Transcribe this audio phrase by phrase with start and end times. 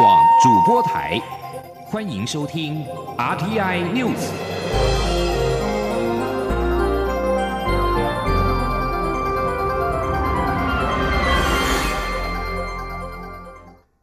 [0.00, 1.20] 广主播台，
[1.84, 2.86] 欢迎收听
[3.18, 4.30] RTI News。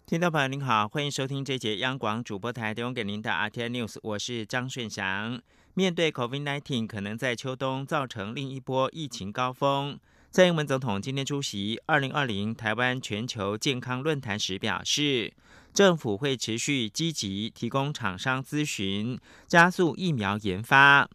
[0.06, 5.42] 听众朋友您好，欢迎收听这节央广主播台提供给您的 RTI News，我是张顺祥。
[5.74, 9.98] 面对 COVID-19 可能在秋冬造成另一波疫情高峰。
[10.30, 15.34] 蔡英文总统今天出席二零二零台湾全球健康论坛时表示，
[15.78, 21.08] 政府会持续积极提供厂商咨询，加速疫苗研发。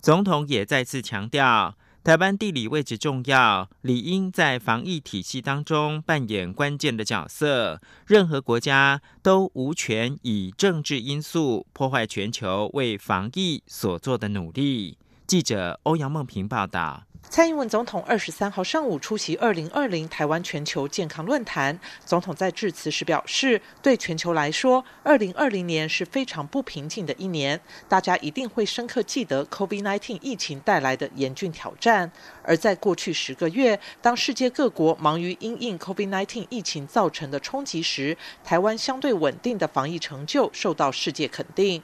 [0.00, 7.80] 总统也再次强调，台湾地理位置重要，理应在防疫体系当中扮演关键的角色。
[8.06, 14.98] 任何国家都无权以政治因素破坏全球为防疫所做的努力。
[15.26, 17.05] 记者欧阳梦平报道。
[17.28, 21.78] 蔡英文总统二十三号上午出席二零二零台湾全球健康论坛。
[22.04, 32.10] 总统在致辞时表示，对全球来说，二零二零年是非常不平静的一年，大家一定会深刻记得 COVID-19 疫情带来的严峻挑战。
[32.42, 41.82] 而在过去十个月，当世界各国忙于因应 COVID-19 疫情造成的冲击时，台湾相对稳定的防疫成就受到世界肯定。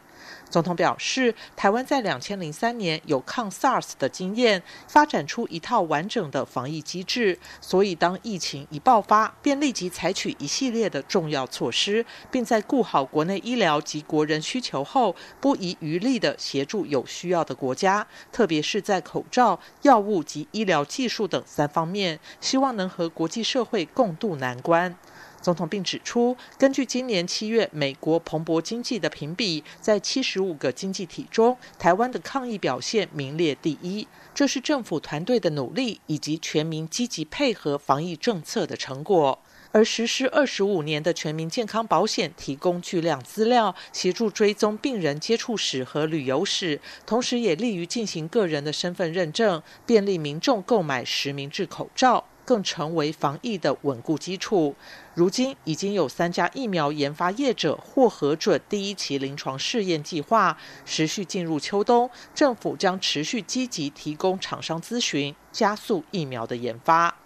[0.53, 24.95] 总统表示，台湾在两千零三年有抗 SARS 的经验，发展出一套完整的防疫机制，所以当疫情一爆发，便立即采取一系列的重要措施，并在顾好国内医疗及国人需求后，不遗余力地协助有需要的国家，特别是在口罩、药物及医疗技术等三方面，希望能和国际社会共度难关。
[25.42, 34.06] 总统并指出，根据今年七月美国彭博经济的评比，在七十五个经济体中，台湾的抗疫表现名列第一。
[34.32, 39.38] 这是政府团队的努力以及全民积极配合防疫政策的成果。
[39.74, 52.22] 而实施二十五年的全民健康保险，提供巨量资料，协助追踪病人接触史和旅游史，同时也利于进行个人的身份认证，便利民众购买实名制口罩。
[52.45, 54.75] 更成为防疫的稳固基础。
[55.14, 67.21] 如今已经有三家疫苗研发业者获核准第一期临床试验计划，持续进入秋冬，政府将持续积极提供厂商咨询，加速疫苗的研发。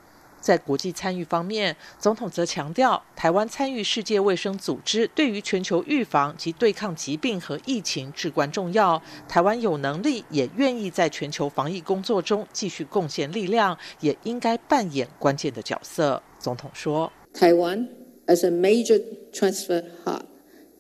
[0.47, 9.03] 在国际参与方面，总统则强调，台湾参与世界卫生组织对于全球预防及对抗疾病和疫情至关重要。
[9.29, 16.23] 台湾有能力，也愿意在全球防疫工作中继续贡献力量，也应该扮演关键的角色。
[16.39, 17.89] 总统说：“台湾
[18.27, 19.03] as a major
[19.33, 20.23] transfer hub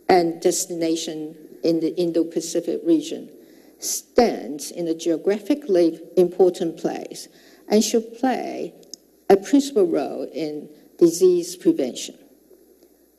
[0.06, 1.34] and destination
[1.65, 3.25] in the Indo-Pacific region
[3.81, 7.25] stands in a geographically important place
[7.66, 8.71] and should play.”
[9.28, 12.16] A principal role in disease prevention.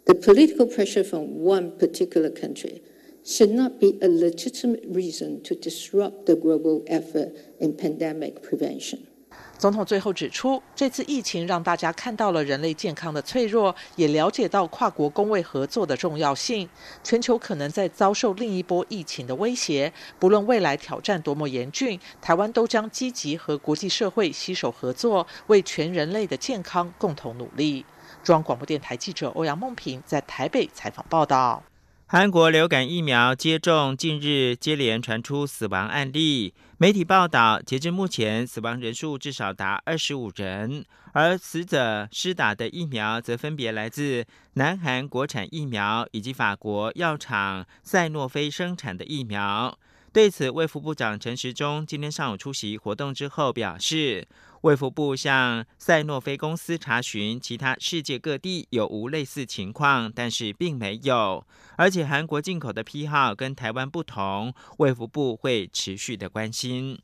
[0.05, 2.81] The political pressure from one particular country
[3.25, 9.05] should not be a legitimate reason to disrupt the global effort in pandemic prevention.
[9.57, 16.69] 总统最后指出，这次疫情让大家看到了人类健康的脆弱，也了解到跨国工卫合作的重要性。
[17.03, 27.83] 全球可能在遭受另一波疫情的威胁，不论未来挑战多么严峻，台湾都将积极和国际社会携手合作，为全人类的健康共同努力。
[28.23, 31.63] 中央广播电台记者欧阳梦平在台北采访报道。
[32.09, 49.77] 韩国流感疫苗接种近日接连传出死亡案例，媒体报道，截至目前死亡人数至少达二十五人，而死者施打的疫苗则分别来自南韩国产疫苗以及法国药厂赛诺菲生产的疫苗。
[50.13, 54.27] 对此，卫福部长陈时中今天上午出席活动之后表示。
[54.61, 61.45] 卫福部向赛诺菲公司查询其他世界各地有无类似情况，但是并没有。
[61.77, 66.99] 而且韩国进口的批号跟台湾不同，卫福部会持续的关心。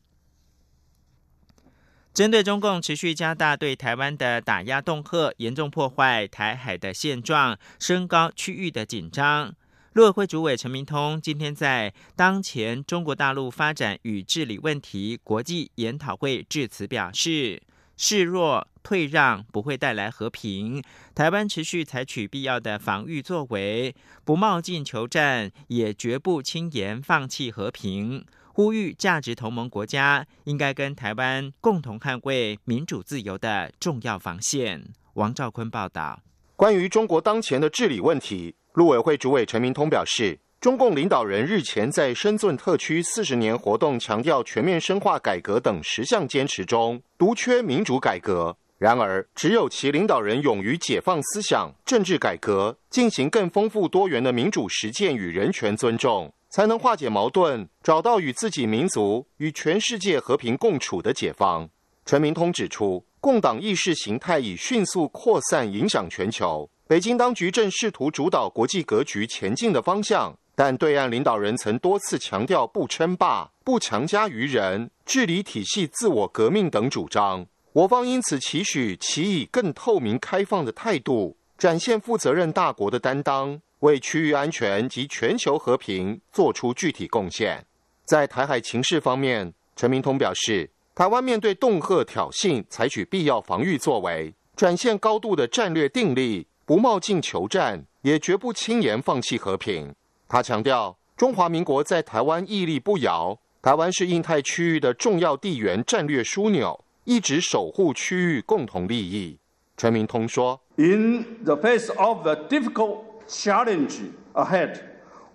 [2.12, 9.54] 针对中共持续加大对台湾的打压恫吓，严重破坏台海的现状，升高区域的紧张。
[9.94, 17.62] 陆委会主委陈明通今天在当前中国大陆发展与治理问题国际研讨会致辞表示：
[17.96, 20.82] 示弱退让不会带来和平，
[21.14, 23.96] 台湾持续采取必要的防御作为，
[24.26, 28.26] 不冒进求战，也绝不轻言放弃和平。
[28.48, 34.92] 呼吁价值同盟国家应该跟台湾共同捍卫民主自由的重要防线。
[35.14, 36.20] 王兆坤报道。
[36.56, 38.56] 关于中国当前的治理问题。
[38.74, 48.58] 陆委会主委陈明通表示，中共领导人日前在深圳特区四十年活动强调全面深化改革等十项坚持中，独缺民主改革。
[48.80, 61.70] 然而，只有其领导人勇于解放思想、政治改革，进行更丰富多元的民主实践与人权尊重，才能化解矛盾，找到与自己民族与全世界和平共处的解放。
[62.08, 66.68] 陈明通指出，共党意识形态已迅速扩散，影响全球。
[66.94, 77.44] 北京当局正试图主导国际格局前进的方向，但对岸领导人曾多次强调不称霸、不强加于人、治理体系自我革命等主张。
[77.72, 87.66] 我方因此期许其以更透明开放的态度，展现负责任大国的担当，为区域安全及全球和平做出具体贡献。
[88.06, 99.94] 在台海情势方面，陈明通表示，台湾面对恫吓挑衅，采取必要防御作为，展现高度的战略定力，不冒进求战，也绝不轻言放弃和平。
[100.28, 106.84] 他强调，中华民国在台湾屹立不摇，台湾是印太区域的重要地缘战略枢纽。
[107.04, 109.38] 一直守护区域共同利益。
[109.78, 114.00] 陈明通说：“In the face of the difficult challenge
[114.34, 114.80] ahead,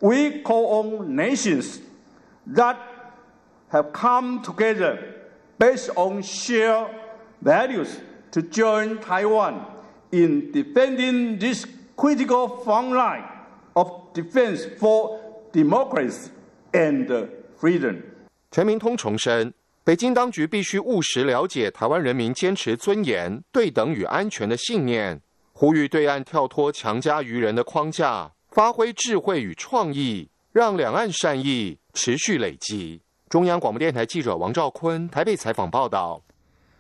[0.00, 1.76] we call on nations
[2.52, 2.74] that
[3.70, 4.98] have come together
[5.56, 6.88] based on shared
[7.44, 7.90] values
[8.32, 9.60] to join Taiwan
[10.10, 11.66] in defending this
[11.96, 13.24] critical front line
[13.74, 15.18] of defense for
[15.52, 16.30] democracy
[16.72, 17.28] and
[17.60, 18.02] freedom。”
[18.50, 19.52] 陈明通重申。
[19.84, 25.18] 北京当局必须务实了解台湾人民坚持尊严、对等与安全的信念，
[25.54, 33.00] 呼吁对岸跳脱强加于人的框架，发挥智慧与创意，让两岸善意持续累积。
[33.30, 36.22] 中央广播电台记者王兆坤台北采访报道。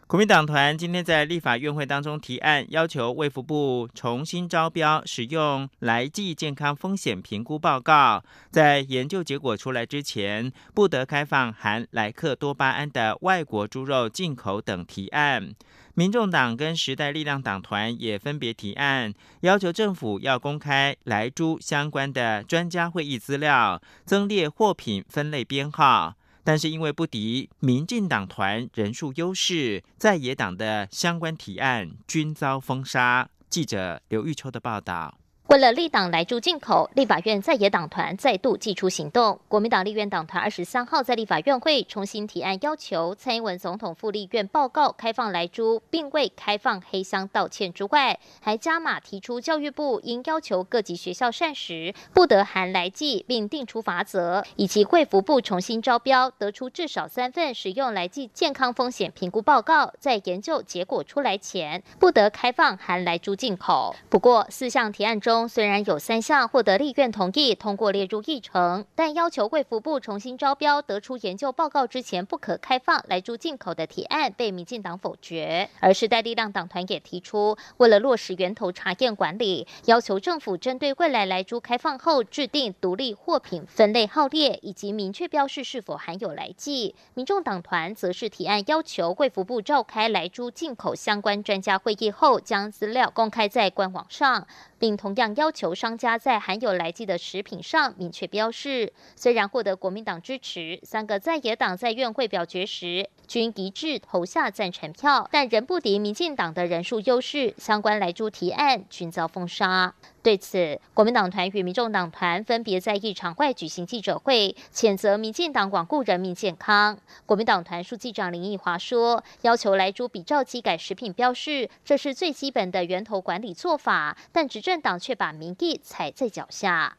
[0.08, 15.54] 国民党团今天在立法院会当中提案，要求卫福部重新招标使用来记健康风险评估报告，在研究结果出来之前，不得开放含莱克多巴胺的外国猪肉进口等提案。
[15.92, 26.14] 民众党跟时代力量党团也分别提案，要求政府要公开来猪相关的专家会议资料，增列货品分类编号。
[26.48, 33.28] 但是因为不敌民进党团人数优势，在野党的相关提案均遭封杀。
[33.50, 35.18] 记者刘玉秋的报道。
[35.48, 39.40] 为了立党来助进口，立法院在野党团再度祭出行动。
[39.48, 63.96] 国民党立院党团二十三号在立法院会重新提案，要求蔡英文总统赴立院报告开放来猪，并未开放黑箱道歉之外，还加码提出教育部应要求各级学校膳食不得含来剂，并定出罚则，以及贵福部重新招标，得出至少三份使用来剂健康风险评估报告，在研究结果出来前，不得开放含来猪进口。
[64.10, 75.68] 不过四项提案中，虽然有三项获得立院同意通过列入议程，但要求卫福部重新招标得出研究报告之前不可开放来猪进口的提案被民进党否决。
[75.80, 86.94] 而时代力量党团也提出，为了落实源头查验管理，要求政府针对未来来猪开放后制定独立货品分类号列，以及明确标示是否含有来剂。
[87.12, 94.46] 民众党团则是提案要求卫福部召开来猪进口相关专家会议后，将资料公开在官网上。
[94.78, 98.92] 并同样要求商家在含有来剂的食品上明确标示。
[99.16, 109.94] 虽然获得国民党支持，三个在野党在院会表决时均一致投下赞成票，但仍不敌民进党的人数优势，相关来猪提案均遭封杀。
[110.20, 116.98] 对此，国民党团与民众党团分别在议场外举行记者会，谴责民进党罔顾人民健康。
[117.24, 126.96] 国民党团书记长林奕华说：“要求来猪比照机改食品标示，这是最基本的源头管理做法。”但执政党却把民意踩在脚下，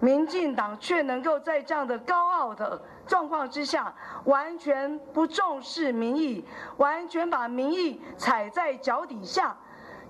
[0.00, 3.92] 民进党却能够在这样的高傲的状况之下，
[4.26, 6.44] 完全不重视民意，
[6.76, 9.56] 完全把民意踩在脚底下。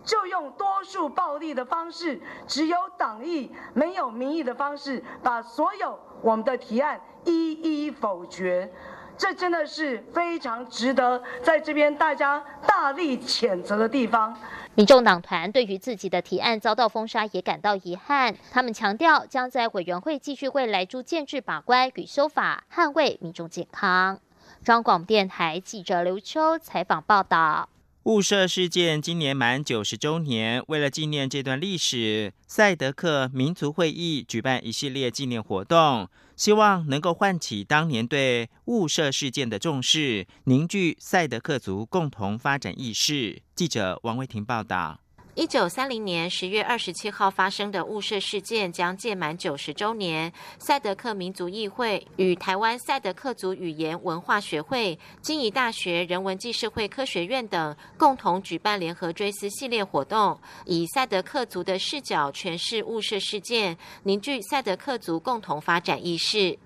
[0.04, 8.72] 就用多数暴力的方式，只有党意没有民意的方式，把所有我们的提案一一否决，
[9.18, 14.34] 这真的是非常值得在这边大家大力谴责的地方。
[14.78, 24.20] 民众党团对于自己的提案遭到封杀也感到遗憾，他们强调将在委员会继续为来猪建制把关与修法，捍卫民众健康。
[24.62, 27.68] 中广电台记者刘秋采访报道。
[28.08, 43.42] 雾社事件今年满九十周年，为了纪念这段历史，赛德克民族会议举办一系列纪念活动，希望能够唤起当年对雾社事件的重视，凝聚赛德克族共同发展意识。
[43.54, 45.00] 记者王维婷报道。
[45.38, 50.32] 一九三零年十月二十七号发生的雾社事件将届满九十周年。
[50.58, 66.58] 赛德克民族议会与台湾赛德克族语言文化学会、金怡大学人文暨社会科学院等共同举办联合追思系列活动，以赛德克族的视角诠释雾社事件，凝聚赛德克族共同发展意识。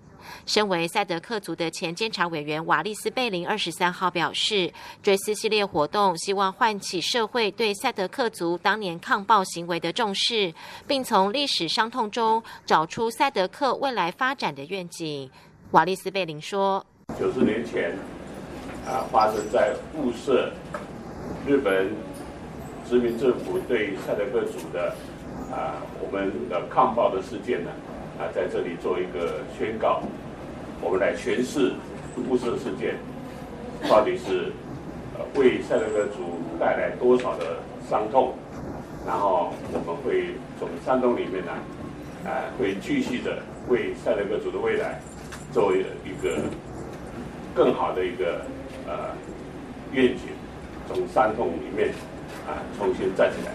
[0.46, 10.52] 身为赛德克族的前监察委员瓦利斯贝林二十三号表示，追思系列活动希望唤起社会对赛德克族当年抗暴行为的重视，
[10.86, 15.30] 并从历史伤痛中找出赛德克未来发展的愿景。
[15.72, 16.84] 瓦利斯贝林说
[17.18, 17.92] ：“九十年前，
[18.86, 20.52] 啊，发生在雾社
[21.46, 21.90] 日本
[22.88, 24.94] 殖民政府对赛德克族的
[25.50, 27.70] 啊，我们的抗暴的事件呢。”，
[28.34, 30.02] 在这里做一个宣告，
[30.80, 31.72] 我们来诠释
[32.28, 32.96] 雾社事件
[33.88, 34.52] 到底是
[35.16, 37.56] 呃为赛德克族带来多少的
[37.88, 38.34] 伤痛，
[39.06, 41.52] 然后我们会从伤痛里面呢，
[42.24, 43.38] 啊，会继续的
[43.68, 45.00] 为赛德克族的未来
[45.52, 45.82] 做一
[46.22, 46.38] 个
[47.54, 48.42] 更好的一个
[48.86, 49.10] 呃
[49.92, 50.28] 愿景，
[50.88, 51.88] 从伤痛里面
[52.46, 53.52] 啊重新站起来。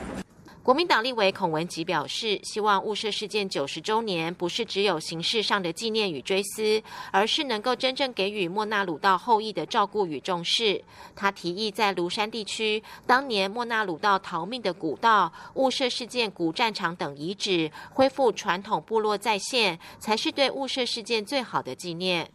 [0.67, 10.83] 国民党立委孔文吉表示，希望雾社事件九十周年不是只有形式上的纪念与追思，而是能够真正给予莫纳鲁道后裔的照顾与重视。
[11.15, 22.29] 他提议在庐山地区当年莫纳鲁道逃命的古道、雾社事件古战场等遗址恢复传统部落再现，才是对雾社事件最好的纪念。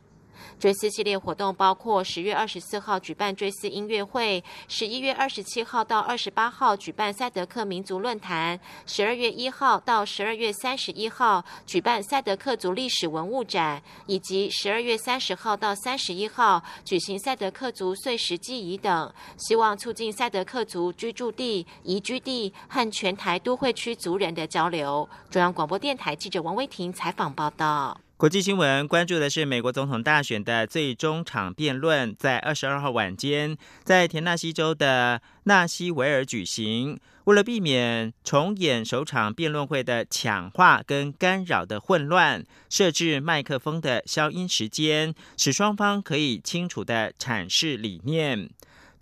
[0.59, 25.09] 追思系列活动包括十月二十四号举办追思音乐会，十一月二十七号到二十八号举办赛德克民族论坛，十二月一号到十二月三十一号举办赛德克族历史文物展，以及十二月三十号到三十一号举行赛德克族碎石祭仪等，希望促进赛德克族居住地、移居地和全台都会区族人的交流。
[25.31, 27.99] 中央广播电台记者王威婷采访报道。
[28.23, 37.01] 国际新闻关注的是美国总统大选的最终场辩论，在二十二号晚间在田纳西州的纳西维尔举行。
[37.25, 48.49] 为了避免重演首场辩论会的抢话跟干扰的混乱，设置麦克风的消音时间，使双方可以清楚的阐释理念。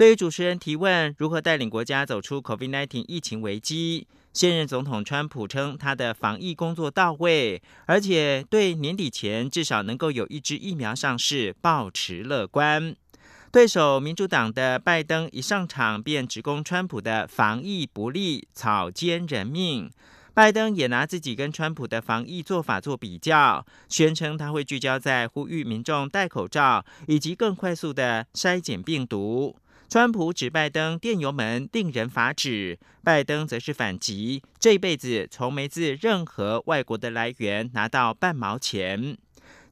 [0.00, 4.06] 对于主持人提问如何带领国家走出 COVID-19 疫情危机。
[4.32, 12.96] 现任总统川普称，他的防疫工作到位，而且对年底前至少能够有一支疫苗上市保持乐观。
[13.52, 19.90] 对手民主党的拜登一上场便指攻川普的防疫不力，草菅人命。
[20.32, 29.54] 拜登也拿自己跟川普的防疫做法做比较，宣称他会聚焦在呼吁民众戴口罩，以及更快速的筛检病毒。
[29.90, 39.18] 川普指拜登电油门令人发指，拜登则是反击，这辈子从没自任何外国的来源拿到半毛钱。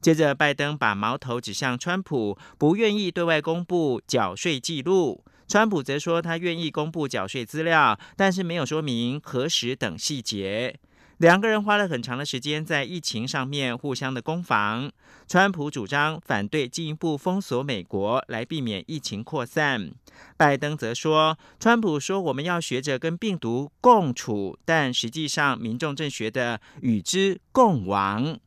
[0.01, 5.23] 接着，拜登把矛头指向川普，不愿意对外公布缴税记录。
[5.47, 10.77] 川普则说他愿意公布缴税资料，但是没有说明何时等细节。
[11.19, 14.89] 两个人花了很长的时间在疫情上面互相的攻防。
[15.27, 19.91] 川普主张反对进一步封锁美国，来避免疫情扩散。
[20.37, 28.39] 拜登则说，川普说我们要学着跟病毒共处，但实际上民众正学的与之共亡。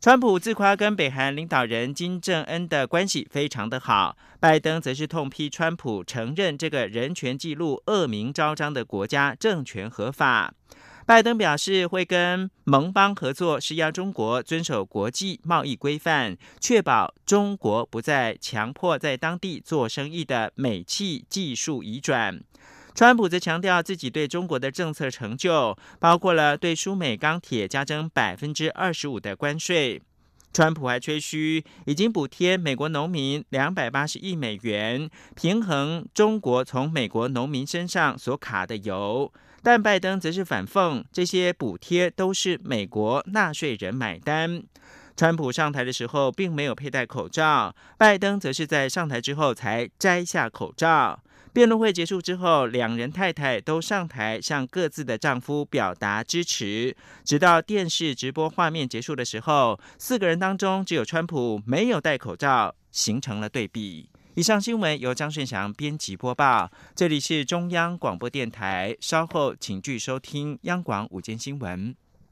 [0.00, 10.52] 川普自夸跟北韩领导人金正恩的关系非常的好，拜登则是痛批川普承认这个人权记录恶名昭彰的国家政权合法。
[11.06, 22.40] 拜登表示会跟盟邦合作，施压中国遵守国际贸易规范，确保中国不再强迫在当地做生意的美企技术移转。
[22.94, 30.00] 川普则强调自己对中国的政策成就，包括了对输美钢铁加征百分之二十五的关税。
[30.54, 39.30] 川普还吹嘘已经补贴美国农民两百八十亿美元，平衡中国从美国农民身上所卡的油。
[39.64, 44.62] 但拜登则是反讽，这些补贴都是美国纳税人买单。
[45.16, 51.18] 川普上台的时候并没有佩戴口罩，拜登则是在上台之后才摘下口罩。
[51.54, 56.94] 辩论会结束之后，两人太太都上台向各自的丈夫表达支持。
[57.24, 64.10] 直到电视直播画面结束的时候，四个人当中只有川普没有戴口罩，形成了对比。
[64.36, 68.96] 以上新闻由张顺祥编辑播报，这里是中央广播电台。
[69.00, 71.94] 稍后请继续收听央广午间新闻。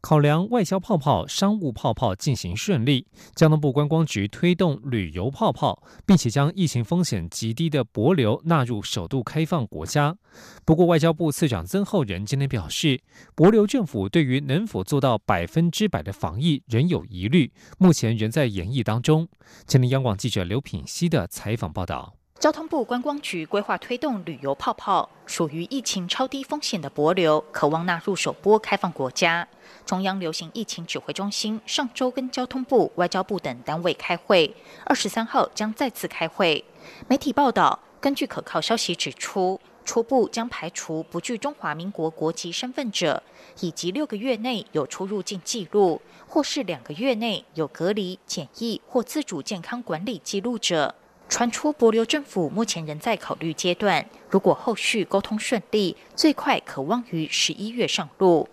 [0.00, 10.16] 考量外销泡泡、商务泡泡进行顺利，交通部观光局推动旅游泡泡，并且将疫情风险极低的博流纳入首度开放国家。
[10.64, 13.00] 不过，外交部次长曾厚仁今天表示，
[13.34, 19.28] 博流政府对于能否做到百分之百的防疫仍有疑虑，目前仍在研议当中。
[19.66, 22.14] 今天央广记者刘品希的采访报道。
[22.38, 29.48] 交通部观光局规划推动旅游泡泡，属于疫情超低风险的博流，渴望纳入首波开放国家。
[29.88, 34.54] 中央流行疫情指挥中心上周跟交通部、外交部等单位开会，
[34.84, 36.62] 二十三号将再次开会。
[37.08, 43.22] 媒体报道，根据可靠消息指出，初步将排除不具中华民国国籍身份者，
[43.60, 50.94] 以及六个月内有出入境记录，或是两个月内有隔离检疫或自主健康管理记录者。
[51.30, 58.46] 传出博流政府目前仍在考虑阶段，如果后续沟通顺利，最快可望于十一月上路。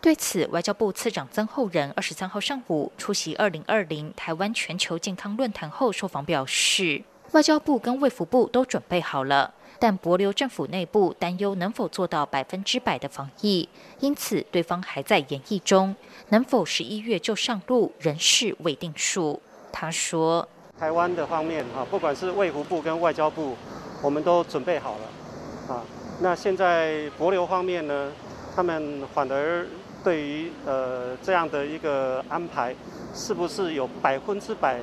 [0.00, 13.68] 对此，外交部次长曾厚仁二十三号上午出席二零二零台湾全球健康论坛后受访表示，外交部跟卫福部都准备好了，但博流政府内部担忧能否做到百分之百的防疫，
[14.00, 15.94] 因此对方还在研议中，
[16.28, 19.40] 能否十一月就上路仍是未定数。
[19.72, 20.46] 他说
[20.78, 23.56] ：“台湾的方面啊，不管是卫福部跟外交部，
[24.02, 25.82] 我们都准备好了啊。
[26.20, 28.12] 那现在博流方面呢？”
[28.54, 29.66] 他们反而
[30.04, 32.74] 对于呃这样的一个安排，
[33.14, 34.78] 是不是有百分之百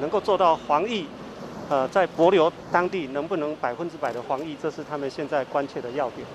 [0.00, 1.06] 能够做到防疫？
[1.68, 4.56] 呃，在博流当地能不能百分之百的防疫？
[4.62, 6.26] 这是他们现在关切的要点。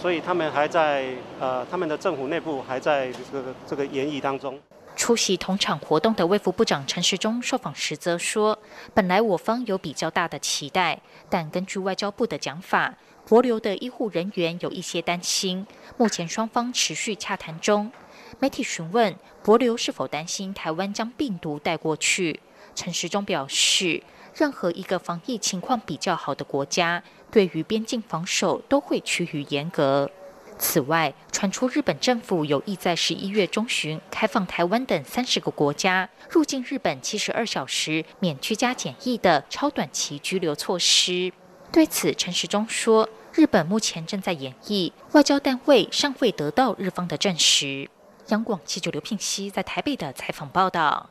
[0.00, 1.08] 所以他们还在
[1.40, 4.58] 呃他们的政府内部还在这个这个研议当中。
[4.94, 8.56] 出席同场活动的卫福部长陈时中受访时则说
[8.94, 12.94] ：“本来我方有比较大的期待，但根据外交部的讲法。”
[13.26, 17.90] 博流的医护人员有一些担心，目前双方持续洽谈中。
[18.38, 22.40] 媒体询问博流是否担心台湾将病毒带过去，
[22.74, 24.02] 陈时中表示，
[24.34, 30.10] 任何一个防疫情况比较好的国家，对于边境防守都会趋于严格。
[30.58, 41.32] 此外，传出日本政府有意在十一月中旬开放台湾等三十个国家入境日本七十二小时免居家检疫的超短期居留措施。
[41.74, 47.90] 对此，陈时中说：“日本目前正在演绎，外交单位尚未得到日方的证实。”
[48.30, 51.10] 央广记者刘聘熙在台北的采访报道。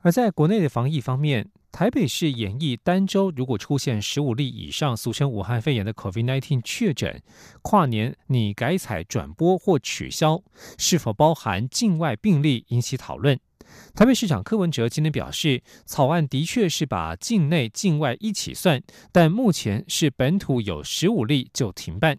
[0.00, 7.22] 而在国内的防疫方面，台北市演艺单周如果出现十五例以上俗称武汉肺炎的 COVID-19 确诊，
[7.62, 10.42] 跨年拟改采转播或取消，
[10.76, 13.38] 是否包含境外病例引起讨论。
[13.94, 22.18] 台北市长柯文哲今天表示，草案的确是把境内、境外一起算，但目前是本土有十五例就停办。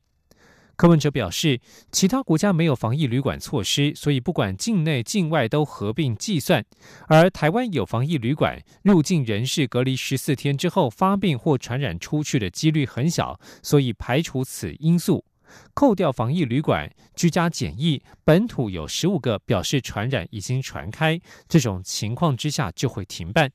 [0.78, 6.66] 柯文哲表示，其他国家没有防疫旅馆措施，所以不管境内、境外都合并计算。
[7.08, 15.24] 而台湾有防疫旅馆，入境人士隔离十四天之后发病或传染出去的几率很小，所以排除此因素。
[15.74, 23.52] 扣掉防疫旅馆居家检疫，本土有十五个表示传染已经传开，这种情况之下就会停办。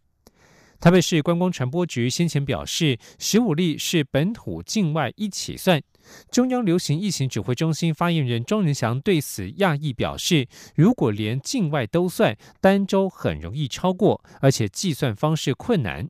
[0.81, 5.83] 台北市观光传播局先前表示，十五例是本土境外一起算。
[6.31, 16.09] 中央流行疫情指挥中心发言人庄仁祥对此讶异表示，如果连境外都算，单周很容易超过，而且计算方式困难。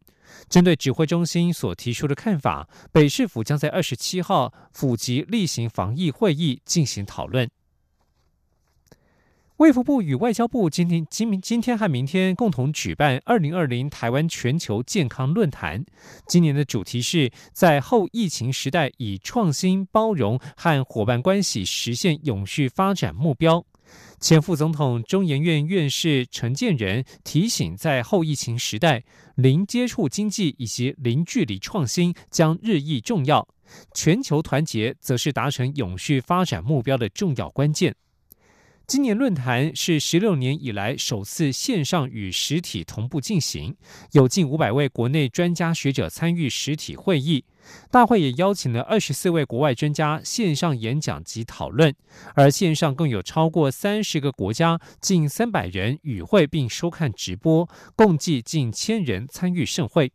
[0.48, 7.50] 针对指挥中心所提出的看法，北市府将在二十七号府级例行防疫会议进行讨论。
[9.56, 15.84] 卫福部与外交部今天今明今天和明天共同举办二零二零台湾全球健康论坛，
[16.26, 23.62] 今年的主题是在后疫情时代以创新、包容和伙伴关系实现永续发展目标。
[24.20, 29.02] 前副总统中研院院士陈建仁提醒，在后疫情时代，
[29.34, 33.48] 零接触经济以及零距离创新将日益重要，
[33.94, 37.94] 全球团结则是达成永续发展目标的重要关键。
[38.90, 43.76] 今年论坛是十六年以来首次线上与实体同步进行，
[44.10, 47.44] 有近五百位国内专家学者参与实体会议。
[47.88, 51.94] 大会也邀请了二十四位国外专家线上演讲及讨论，
[52.34, 60.10] 而线上更有超过三十个国家近三百人与会并收看直播，共计近千人参与盛会。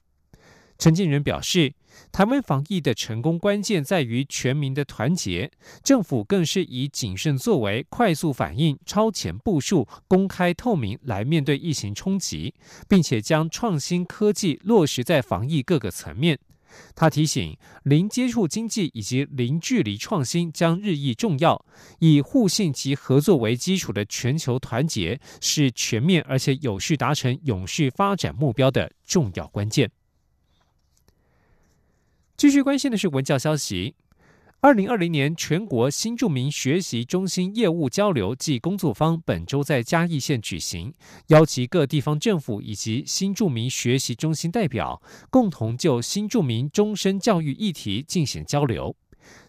[0.78, 1.74] 陈建仁表示。
[2.12, 5.50] 台湾防疫的成功关键在于全民的团结，
[5.82, 12.54] 政府更是以谨慎作为、快速反应、超前部署、公开透明来面对疫情冲击，
[12.90, 16.38] 并且将创新科技落实在防疫各个层面。
[16.94, 21.66] 他提醒，零接触经济以及零距离创新将日益重要，
[22.00, 29.90] 以互信及合作为基础的全球团结是全面而且有序达成永续发展目标的重要关键。
[32.38, 33.96] 继续关心的是文教消息。
[34.60, 40.94] 二零二零年全国新著名学习中心业务交流暨工作坊本周在嘉义县举行，
[41.28, 48.94] 邀集各地方政府以及新著名学习中心代表，共同就新著名终身教育议题进行交流。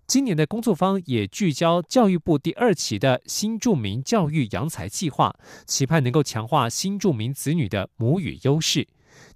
[0.06, 5.34] 今年的工作坊也聚焦教育部第二期的新著名教育扬才计划，
[5.66, 8.86] 期盼能够强化新著名子女的母语优势。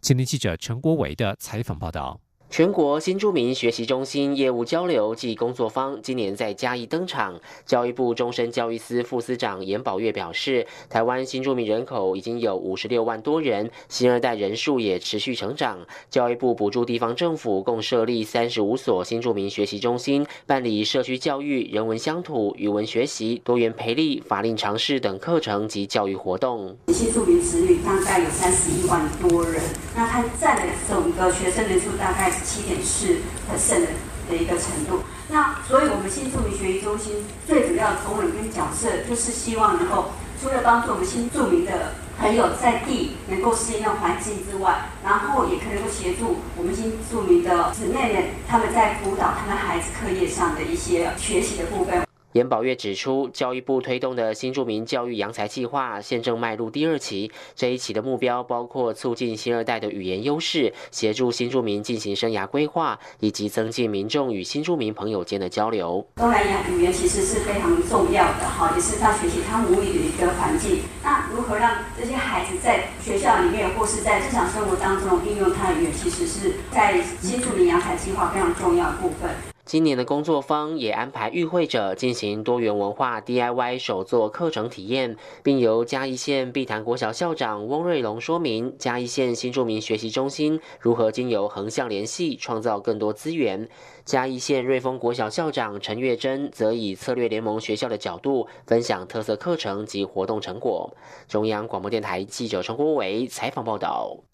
[0.01, 2.21] 前天记者陈国伟的采访报道。
[2.51, 7.41] 全国新住民学习中心业务交流暨工作坊今年在嘉义登场。
[7.65, 15.79] 教育部终身教育司副司长严宝月表示，台湾新住民人口已经有五十六万多人，新二代人数也持续成长。
[16.11, 26.77] 教育部补助地方政府共设立三十五所新住民学习中心，办理社区教育、人文乡土、语文学习、多元培力、法令常识等课程及教育活动。
[26.89, 29.63] 新住民子女大概有三十一万多人，
[29.95, 32.40] 那它占的整个学生人数大概。
[32.45, 33.19] 七点四
[33.51, 33.89] 的胜的
[34.29, 52.10] 的一个程度，那所以我们新著名学习中心最主要的功能跟角色，就是希望能够除了帮助我们新著名的朋友在地能够适应那环境之外，然后也可能够协助我们新著名的姊妹们，他们在辅导他们孩子课业上的一些学习的部分。
[52.33, 57.33] 严宝月指出，教育部推动的新住民教育扬才计划现正迈入第二期。
[57.57, 66.07] 这一期的目标包括促进新二代的语言优势，协助新住民进行生涯规划，以及增进民众与新住民朋友间的交流。
[66.15, 70.83] 东南亚语言其实是非常重要的，哈，也是他学习他母语的一个环境。
[71.03, 79.50] 那如何让这些孩子在学校里面或是在日常生活当中应用他的语言，其实是在新住民扬才计划非常重要的部分。
[79.71, 93.69] 今年的工作坊也安排与会者进行多元文化 DIY 手作课程体验，并由嘉义县碧潭国小校长翁瑞龙说明嘉义县新住民学习中心如何经由横向联系创造更多资源。
[94.05, 100.93] 嘉义县瑞丰国小校长陈月珍则以策略联盟学校的角度分享特色课程及活动成果。
[101.29, 104.30] 中央广播电台记者陈国伟采访报道。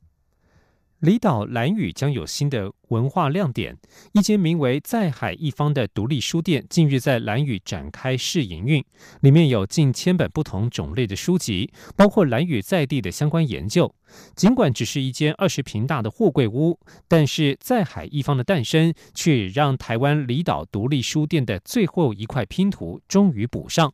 [1.00, 3.76] 离岛蓝屿将有新的文化亮点。
[4.12, 8.82] 一间名为“在海一方”的独立书店近日在蓝屿展开试营运，
[9.20, 13.94] 里面有近千本不同种类的书籍，包括蓝屿在地的相关研究。
[14.34, 23.92] 尽管只是一间二十平大的货柜屋，但是在海一方的诞生，却让台湾离岛独立书店的最后一块拼图终于补上。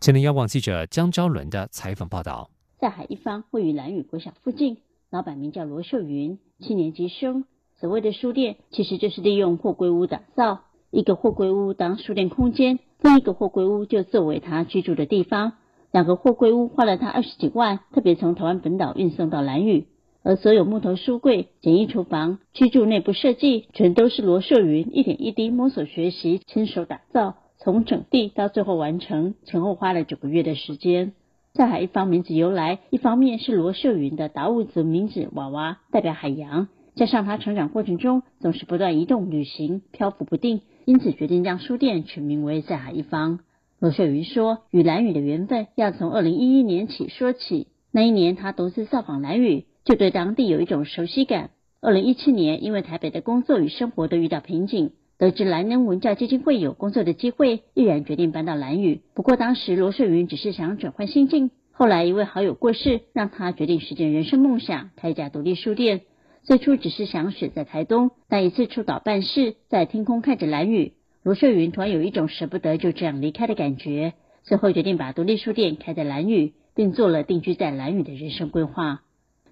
[0.00, 4.76] 前天央网记者江昭伦的采访报道：在海一方位于蓝屿国小附近。
[5.14, 7.44] 老板名叫罗秀云，七年级生。
[7.78, 15.52] 所谓的书店，其实就是利用货柜屋打造一个货柜屋当书店空间，另一个货柜屋就作为他居住的地方。
[15.92, 19.86] 两个货柜屋花了他二十几万，特别从台湾本岛运送到兰屿。
[20.24, 31.12] 而所有木头书柜、简易厨房、居住内部设计，全都是罗秀云一点一滴摸索学习，亲手打造，从整地到最后完成，前后花了九个月的时间。
[31.54, 43.38] 在海一方名字由来，一方面是罗秀云的达悟族名字娃娃代表海洋，加上他成长过程中总是不断移动旅行，漂浮不定，因此决定将书店取名为在海一方。
[43.78, 47.68] 罗秀云说，与蓝屿的缘分要从二零一一年起说起。
[47.92, 51.50] 那一年他独自造访蓝屿，就对当地有一种熟悉感。
[51.80, 54.90] 二零一七年，因为台北的工作与生活都遇到瓶颈。
[55.18, 59.00] 得知蓝能文教基金会有工作的机会，毅然决定搬到蓝屿。
[59.14, 61.50] 不过当时罗顺云只是想转换心境。
[61.70, 66.02] 后来一位好友过世，让他决定实现人生梦想，开一家独立书店。
[66.42, 74.12] 最初只是想选在台东，但一次出岛办事，在天空看着蓝屿，罗顺云突然有一种舍不得就这样离开的感觉。
[74.42, 79.00] 最后决定把独立书店开在兰屿，并做了定居在兰屿的人生规划。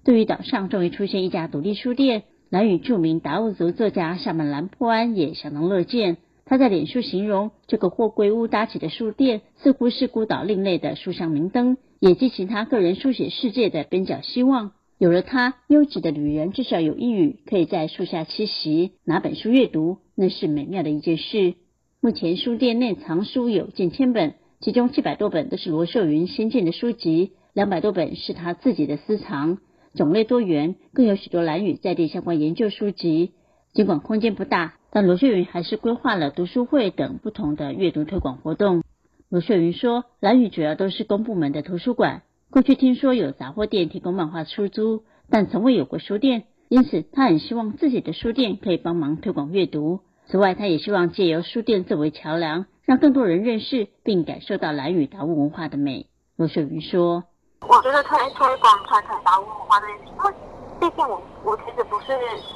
[0.03, 2.23] 对于岛上终于出现一家独立书店，
[2.53, 6.17] 南语著名达悟族作家夏曼兰破安也相当乐见。
[6.45, 14.73] 他在脸书形容这个货柜屋搭起的书店，似乎是孤岛另类的书香明灯，也激起他个人书写世界的边角希望。
[14.99, 21.55] 有了它，优质的旅人至少有一语可以在树下栖息，拿本书阅读，那是美妙的一件事。
[22.01, 29.57] 目前书店内藏书有近千本，其中七百多本都是罗秀云新建的书籍，两百多本是他自己的私藏，
[29.93, 33.31] 种类多元，更有许多蓝语在地相关研究书籍。
[33.73, 38.83] 尽管空间不大，但罗秀云还是规划了读书会等不同的阅读推广活动。
[39.29, 42.21] 罗秀云说，蓝语主要都是公部门的图书馆。
[42.51, 50.01] 过去听说有杂货店提供漫画出租，但从未有过书店，因此他很希望自己的书店可以帮忙推广阅读。
[50.27, 56.05] 此外，他也希望借由书店作为桥梁，让更多人认识并感受到蓝语达悟文化的美。
[56.37, 57.23] 罗秀云说
[57.67, 60.33] ：“我觉得推推广传统达悟文化这件事，因为
[60.79, 62.07] 毕竟我我其实不是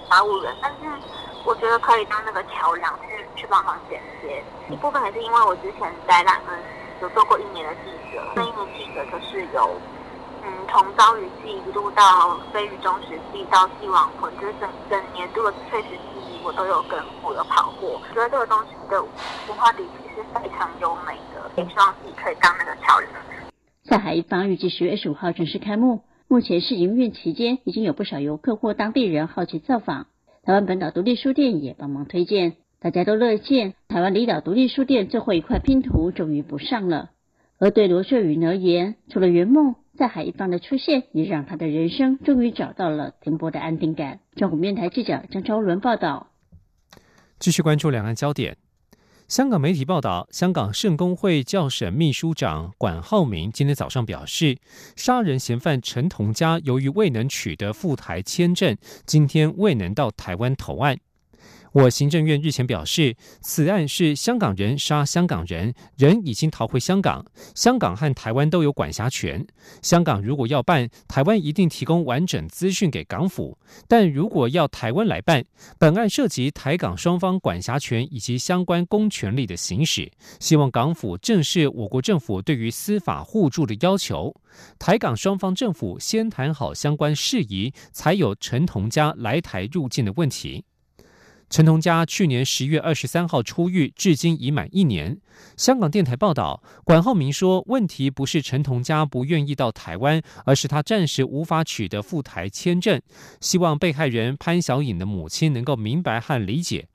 [0.10, 0.78] 达悟人，但是
[1.46, 4.44] 我觉得可以当那个桥梁去去帮忙衔接。
[4.70, 6.60] 一部分也是因为我之前在兰恩
[7.02, 9.72] 有做过一年的记者，那一年记者就是有。”
[10.44, 18.00] 嗯，从朝雨季一路到飞鱼中时季到帝王魂，就是整整年度的翠石记忆，我都有跟我有跑过。
[18.14, 23.12] 觉得这个东西的文化底蕴是非常优美的，也希望自己可以当那个桥梁。
[23.88, 30.08] 在海一方预计十月二十五号正式开幕，目前试营运期间，已经有不少游客或当地人好奇造访。
[30.44, 37.12] 台湾本岛独立书店也帮忙推荐，大家都乐见台湾离岛独立书店最后一块拼图终于补上了。
[37.60, 39.76] 而对罗秀云而言，除了圆梦。
[39.98, 44.20] 在海一方的出现，也让他的人生终于找到了停泊的安定感。
[44.36, 46.28] 中国面台记者张昭伦报道。
[47.40, 48.58] 继续关注两岸焦点。
[49.28, 54.58] 香港媒体报道，香港圣公会教省秘书长管浩明今天早上表示，
[54.96, 60.98] 杀人嫌犯陈同佳由于未能取得赴台签证，今天未能到台湾投案。
[61.78, 69.46] 我行政院日前表示，此案是香港人杀香港人，人已经逃回香港，香港和台湾都有管辖权。
[69.84, 75.46] 香港如果要办，台湾一定提供完整资讯给港府；但如果要台湾来办，
[75.78, 84.34] 本案涉及台港双方管辖权以及相关公权力的行使，希望港府正视我国政府对于司法互助的要求，
[84.80, 90.66] 台港双方政府先谈好相关事宜，才有陈同佳来台入境的问题。
[91.50, 95.18] 陈同佳去年十月二十三号出狱，至今已满一年。
[95.56, 103.02] 香港电台报道，管浩明说，问题不是陈同佳不愿意到台湾，而是他暂时无法取得赴台签证。
[103.40, 106.90] 希望被害人潘小颖的母亲能够明白和理解。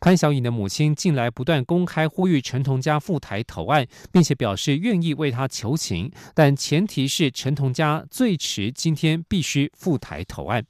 [0.00, 10.64] 潘小颖的母亲近来不断公开呼吁陈同佳赴台投案，并且表示愿意为他求情，但前提是陈同佳最迟今天必须赴台投案。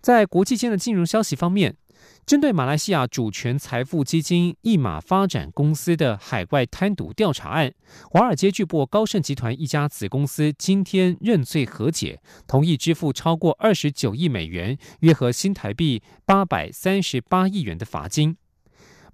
[0.00, 1.76] 在国际间的金融消息方面，
[2.24, 7.72] 针对马来西亚主权财富基金一马发展公司的海外贪渎调查案，
[8.10, 18.36] 华尔街巨擘高盛集团一家子公司今天认罪和解，同意支付超过二十九亿美元（约合新台币八百三十八亿元）的罚金。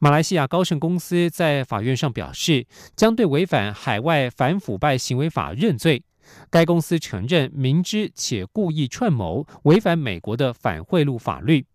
[0.00, 6.02] 马来西亚高盛公司在法院上表示，将对违反海外反腐败行为法认罪。
[6.50, 11.66] 该公司承认明知且故意串谋违反美国的反贿赂法律。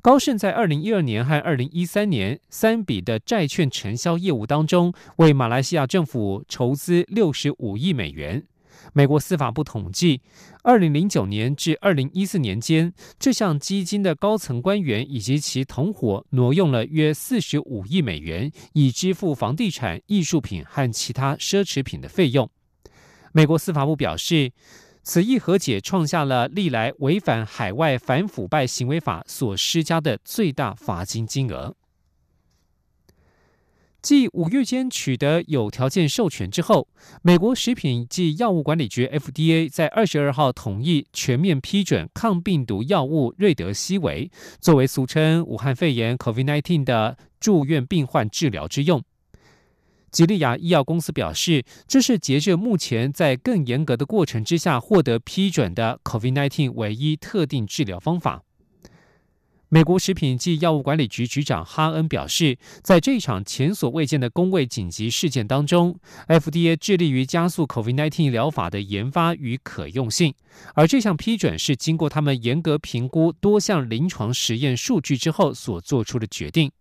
[0.00, 8.46] 高盛在二零一二年和二零一三年三笔的债券承销业务当中，为马来西亚政府筹资六十五亿美元。
[8.92, 10.22] 美国司法部统计，
[10.62, 22.48] 二零零九年至二零一四年间，这项基金的高层官员以及其同伙挪用了约四十五亿美元，以支付房地产、艺术品和其他奢侈品的费用。
[23.32, 24.52] 美国司法部表示，
[25.02, 31.74] 此一和解创下了历来违反海外反腐败行为法所施加的最大罚金金额。
[34.00, 36.86] 继五月间取得有条件授权之后，
[37.20, 49.02] 美国食品及药物管理局 （FDA） 在二十二号同意全面批准抗病毒药物瑞德西韦作为俗称武汉肺炎 （COVID-19） 的住院病患治疗之用。
[50.10, 58.42] 吉利亚医药公司表示，这是截至目前在更严格的过程之下获得批准的 COVID-19 唯一特定治疗方法。
[59.70, 65.94] 美国食品及药物管理局局长哈恩表示，在这场前所未见的公卫紧急事件当中
[66.26, 70.32] ，FDA 致力于加速 COVID-19 疗法的研发与可用性，
[70.72, 76.72] 而这项批准是经过他们严格评估多项临床实验数据之后所做出的决定。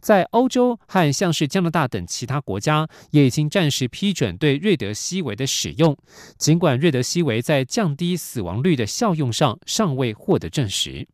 [0.00, 5.96] 在欧洲和像是加拿大等其他国家，也已经暂时批准对瑞德西韦的使用，
[6.38, 11.08] 尽管瑞德西韦在降低死亡率的效用上尚未获得证实。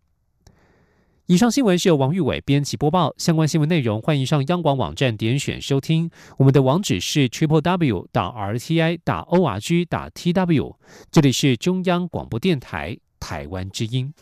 [1.27, 6.11] 以上新闻是由王玉伟编辑播报，相关新闻内容欢迎上央广网站点选收听。
[6.37, 10.77] 我们的网址是 triple w 打 r t i 打 o r g 打 t w。
[11.11, 14.13] 这里是中央广播电台台湾之音。